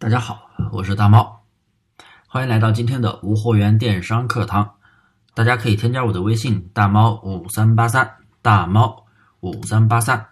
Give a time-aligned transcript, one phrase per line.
[0.00, 1.40] 大家好，我是大猫，
[2.28, 4.74] 欢迎来到今天的无货源电商课堂。
[5.34, 8.08] 大家可以添加我的微信大猫五三八三
[8.40, 9.04] 大猫
[9.40, 10.24] 五三八三。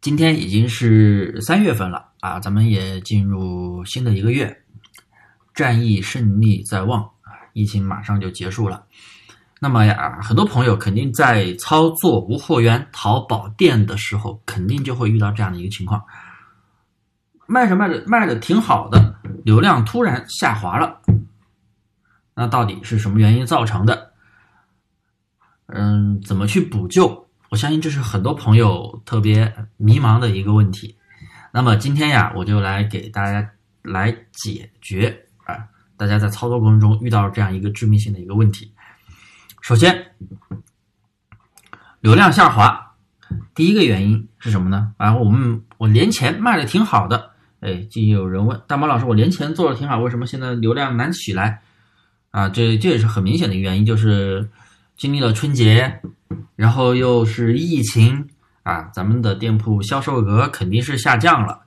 [0.00, 4.62] 今天已经是三月份了啊，咱们也进入新的一个月，
[5.52, 8.86] 战役胜利在望啊，疫情马上就结束了。
[9.58, 16.00] 那么呀，很多朋友肯定在操作无货源淘宝店的时候，肯定就会遇到这样的一个情况。
[17.46, 21.00] 卖着卖着卖的挺好的，流量突然下滑了，
[22.34, 24.12] 那到底是什么原因造成的？
[25.66, 27.28] 嗯，怎么去补救？
[27.48, 30.96] 我相信这是很多朋友特别迷茫的一个问题。
[31.52, 33.48] 那么今天呀，我就来给大家
[33.82, 38.72] 来解决啊，大家在操作过程中遇到这样一个致命性的一个问题。
[39.60, 40.12] 首先，
[42.00, 42.94] 流量下滑，
[43.54, 44.92] 第一个原因是什么呢？
[44.98, 47.30] 啊，我们我年前卖的挺好的。
[47.60, 51.62] 哎，就有人问大毛老师，我年前做的挺好，为什么现在流量难起来？
[52.30, 54.46] 啊，这这也是很明显的一个原因，就是
[54.96, 56.00] 经历了春节，
[56.54, 58.28] 然后又是疫情
[58.62, 61.60] 啊，咱们的店铺销售额肯定是下降了，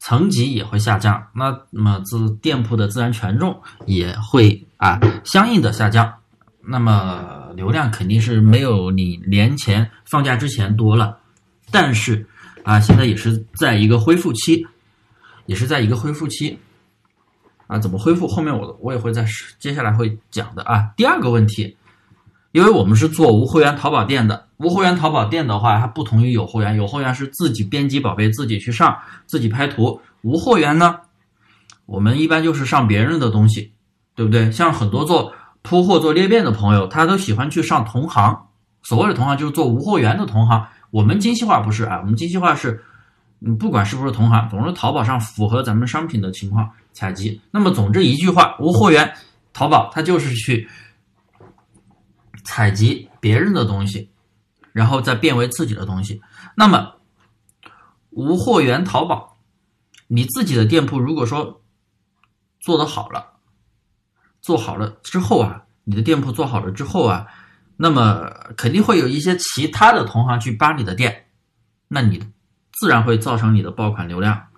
[0.00, 6.12] 层级也会下降，那么自店铺的自然权重也会啊相应的下降，
[6.62, 11.16] 那么流量肯定是没有你年前放假之前多了，
[11.70, 12.26] 但是
[12.64, 14.66] 啊，现在也是在一个恢复期。
[15.46, 16.58] 也是在一个恢复期，
[17.66, 18.28] 啊，怎么恢复？
[18.28, 19.26] 后面我我也会在
[19.58, 20.92] 接下来会讲的啊。
[20.96, 21.76] 第二个问题，
[22.52, 31.00] 因为我们是做无货源淘宝店的，无货源淘宝店的话，它不同于有货源，有货源是自己编辑宝贝，自己去上，自己拍图；无货源呢，
[31.86, 33.72] 我们一般就是上别人的东西，
[34.14, 34.52] 对不对？
[34.52, 38.46] 像很多做铺货、做裂变的朋友，他都喜欢去上同行，
[38.82, 40.66] 所谓的同行就是做无货源的同行。
[40.90, 42.84] 我们精细化不是啊，我们精细化是。
[43.44, 47.40] 你不管是不是同行，总之淘宝上符合咱们商品的情况采集。
[47.50, 49.12] 那么总之一句话，无货源
[49.52, 50.68] 淘宝它就是去
[52.44, 54.08] 采集别人的东西，
[54.72, 56.22] 然后再变为自己的东西。
[56.54, 56.94] 那么
[58.10, 59.36] 无货源淘宝，
[60.06, 61.62] 你自己的店铺如果说
[62.60, 63.32] 做得好了，
[64.40, 67.26] 做好了之后啊，你的店铺做好了之后啊，
[67.76, 71.26] 那么肯定会有一些其他的同行去扒你的店，
[71.88, 72.22] 那你。
[72.72, 74.48] 自然会造成你的爆款流量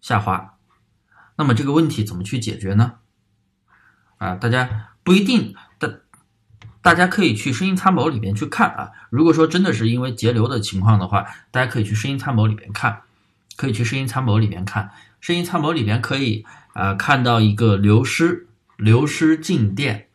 [0.00, 0.54] 下滑。
[1.36, 2.94] 那么这个问题怎么去解决呢？
[4.18, 5.88] 啊，大家不一定，大
[6.80, 8.92] 大家可以去声音参谋里边去看啊。
[9.10, 13.02] 如果说真的是因为节流的情况的话，大家可以去声音参谋里边看，
[13.56, 14.92] 可以去声音参谋里边看。
[15.20, 18.46] 声音参谋里边可以啊看到一个流失
[18.76, 20.08] 流失进店，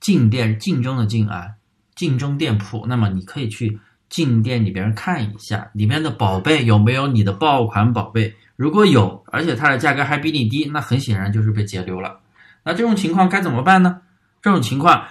[0.00, 1.56] 进店竞争的竞啊，
[1.94, 2.86] 竞争店铺。
[2.88, 3.80] 那么你可以去。
[4.10, 8.34] 进店里边看一下，里面的宝贝有没有你的爆款宝贝？
[8.56, 12.20] 如果有，而且它的价格还比你低，那很显然就是被截流了。
[12.62, 14.02] 那这种情况该怎么办呢？
[14.42, 15.02] 这种情况，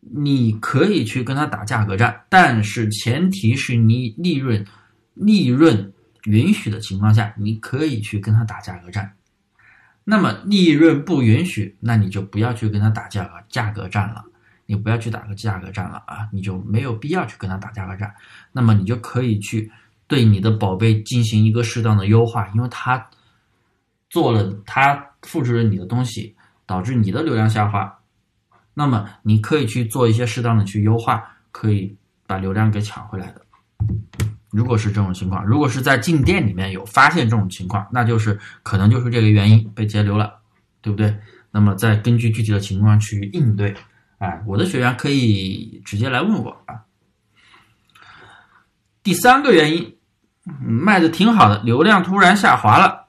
[0.00, 4.64] 你可以去跟他打价格战，但是前提是你利润
[5.14, 5.92] 利润
[6.24, 9.12] 允许的情况下，你可以去跟他打价格战。
[10.04, 14.24] 那么利润不允许，那你就不要去跟他打价格价格战了。
[14.70, 18.14] 你不要去打个价格战了啊，你就没有必要去跟他打价格战。
[18.52, 19.72] 那么你就可以去
[20.06, 23.08] 对你的宝贝进行一个适当的优化，因为他
[24.10, 26.36] 做了，他复制了你的东西，
[26.66, 27.98] 导致你的流量下滑。
[28.74, 31.96] 那么你可以去做一些适当的去优化，可以
[32.26, 33.40] 把流量给抢回来的。
[34.50, 40.34] 如果是这种情况，如果是在进店里面有发现这种情况，那就是可能就是这个原因被截流了，
[40.82, 41.16] 对不对？
[41.50, 43.74] 那么再根据具体的情况去应对。
[44.18, 46.82] 哎，我的学员可以直接来问我啊。
[49.02, 49.96] 第三个原因，
[50.60, 53.06] 卖的挺好的，流量突然下滑了，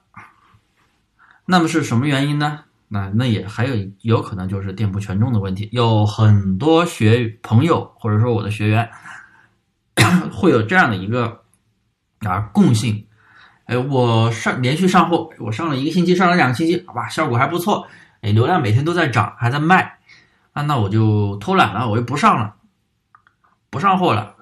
[1.46, 2.64] 那么是什么原因呢？
[2.88, 5.68] 那那也还有有可能就是店铺权重的问题。
[5.72, 8.90] 有很多学朋友或者说我的学员
[10.32, 11.42] 会有这样的一个
[12.20, 13.06] 啊共性，
[13.66, 17.86] 哎，我上连续上货，我上了一个星期，上了两个星期，好吧，效果还不错，
[18.22, 19.99] 哎，流量每天都在涨，还在卖。
[20.52, 22.56] 啊，那我就偷懒了，我就不上了，
[23.70, 24.34] 不上货了，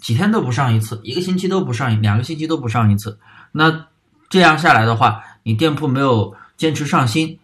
[0.00, 3.18] 几天都不上一次，一个星期都不上，两个星期都不上一次。
[3.52, 3.86] 那
[4.28, 7.38] 这样下来的话，你店铺没有坚持上新，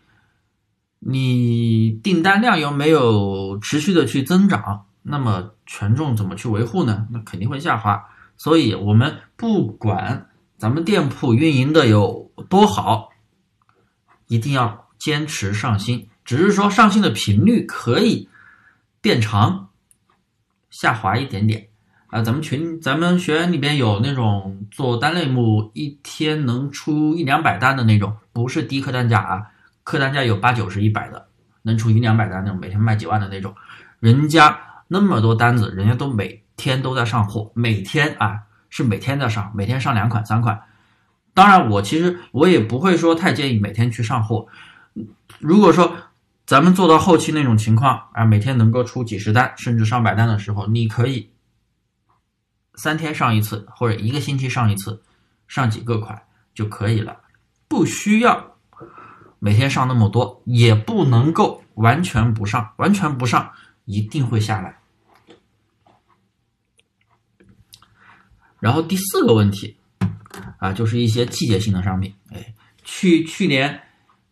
[1.00, 7.08] 你订单量又没有持续的去增长，那么权重怎么去维护呢？
[7.10, 8.04] 那肯定会下滑。
[8.36, 10.28] 所以，我们不管
[10.58, 13.10] 咱们店铺运营的有多好，
[14.28, 16.08] 一定要坚持上新。
[16.24, 18.28] 只是说上新的频率可以
[19.00, 19.68] 变长，
[20.70, 21.68] 下滑一点点
[22.06, 29.42] 啊，咱们群咱们学员里边有那种做单类目一天能出一两百单的那种，不是低客单价啊，
[29.82, 31.26] 客单价有八九十、一百的，
[31.62, 33.54] 能出一两百单那种，每天卖几万的那种，
[34.00, 40.62] 人家那么多单子，人家都每天都在上货，每天啊是每天在上，每天上两款三款。
[41.34, 44.46] 当然，我其实我也不会说太建议每天去上货。
[45.40, 45.96] 如果说
[46.46, 51.30] 咱们做到后期那种情况啊，每天能够出几十单甚至上百单的时候，你可以。
[52.76, 55.00] 三天上一次，或者一个星期上一次，
[55.46, 56.20] 上几个款
[56.54, 57.16] 就可以了，
[57.68, 58.56] 不需要
[59.38, 63.52] 每天上那么多，也不能够完全不上，完全不上
[63.84, 64.76] 一定会下来。
[68.58, 69.76] 然后第四个问题
[70.58, 73.80] 啊，就是一些季节性的商品，哎，去去年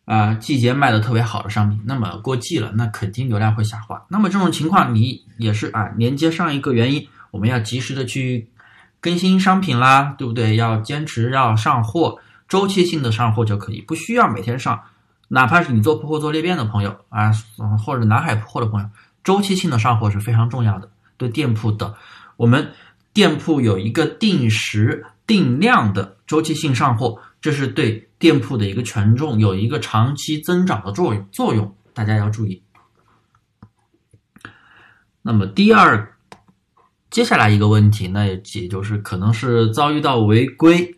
[0.05, 4.05] 啊季节卖的特别好的商品，那么过季了，那肯定流量会下滑。
[4.09, 7.07] 那么这种情况，你也是啊，连接上一个原因。
[7.31, 8.47] 我们要及时的去
[9.01, 10.55] 更新商品啦，对不对？
[10.55, 14.79] 要坚持要上货，周期性的上货就可以，不需要每天上。
[15.29, 17.31] 哪怕是你做铺货做裂变的朋友啊，
[17.83, 18.89] 或者南海铺货的朋友，
[19.23, 20.89] 周期性的上货是非常重要的。
[21.17, 21.95] 对店铺的，
[22.37, 22.71] 我们
[23.13, 32.63] 店铺有一个定时定量的周期性上货，这是对店铺的一个权重，有一个长期增长的作用作用，大家要注意。
[35.21, 36.09] 那么第二。
[37.11, 40.97] 接下来一个问题，那也就是可能是遭遇到违规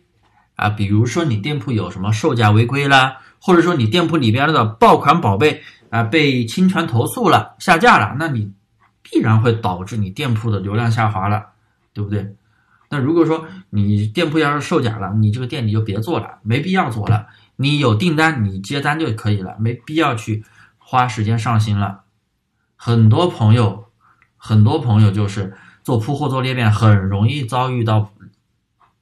[0.54, 5.60] 啊，比如说你店铺有什么售价违规啦，或者说你店铺里边的爆款宝贝
[5.90, 8.50] 啊被侵权投诉了、下架了，那你
[9.02, 11.48] 必然会导致你店铺的流量下滑了，
[11.92, 12.34] 对不对？
[12.88, 17.26] 那如果说你店铺要是售假了，你这个店你就别做了，没必要做了。
[17.56, 20.44] 你有订单你接单就可以了，没必要去
[20.78, 22.02] 花时间上新了。
[22.76, 23.86] 很多朋友，
[24.36, 25.56] 很多朋友就是。
[25.86, 28.12] 做铺货做裂变很容易遭遇到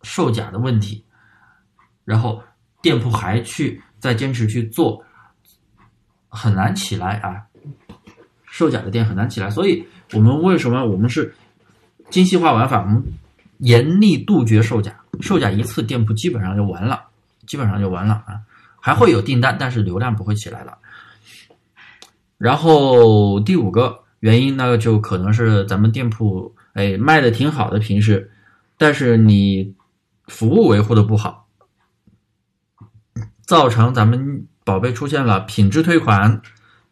[0.03, 1.03] 售假的问题，
[2.05, 2.43] 然后
[2.83, 5.03] 店铺还去再坚持去做，
[6.29, 7.41] 很难起来啊！
[8.45, 11.35] 售假的店很难起来，所以我们为什么我们是
[12.11, 12.83] 精细化玩法？
[12.83, 13.03] 我们
[13.65, 17.03] 严厉杜绝售假，售假一次店铺基本上就完了，
[17.47, 18.41] 基本上就完了啊！
[18.79, 20.77] 还会有订单，但是流量不会起来了。
[22.37, 26.55] 然后第五个原因，那个就可能是咱们店铺。
[26.75, 28.31] 哎，卖的挺好的平时，
[28.77, 29.75] 但是你
[30.27, 31.47] 服务维护的不好，
[33.47, 36.43] 造成咱们宝贝出现了品质退款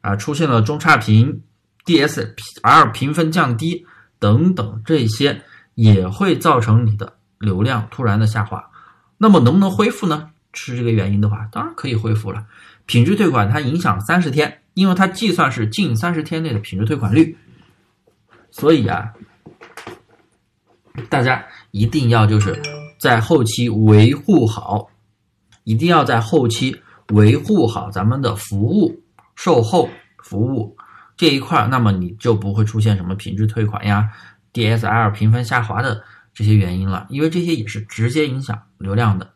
[0.00, 1.42] 啊，出现了中差评、
[1.84, 3.84] DSR 评分降低
[4.18, 5.42] 等等，这些
[5.74, 8.64] 也会造成你的流量突然的下滑。
[9.18, 10.30] 那么能不能恢复呢？
[10.52, 12.44] 是这个原因的话，当然可以恢复了。
[12.86, 17.36] 品质退款它影响三十天，因为它计算是近三十天内的品质退款率，
[18.50, 19.12] 所以啊。
[21.08, 22.60] 大家一定要就是
[22.98, 24.90] 在后期维护好，
[25.64, 26.78] 一定要在后期
[27.14, 29.02] 维护好咱们的服务、
[29.34, 29.88] 售后
[30.22, 30.76] 服务
[31.16, 34.10] 这一块，那么你就不会出现什么品质退款呀、
[34.52, 36.04] DSL 评分下滑的
[36.34, 39.32] 这些原因了，因为这些也是直接影响流量的。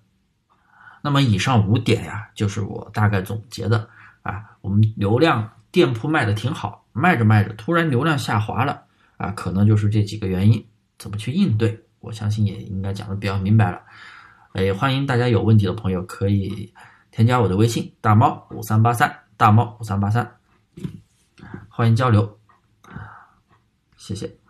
[1.03, 3.89] 那么以上五点呀，就是我大概总结的
[4.23, 8.83] 啊，我们流量店铺卖的挺好，卖着卖着突然流量下滑了
[9.17, 10.67] 啊，可能就是这几个原因。
[10.99, 11.85] 怎么去应对？
[12.01, 13.83] 我相信也应该讲的比较明白了。
[14.53, 16.73] 哎欢迎大家有问题的朋友可以
[17.11, 20.37] 添加我的微信大猫五三八三大猫五三八三，
[21.69, 22.39] 欢迎交流，
[23.97, 24.46] 谢谢。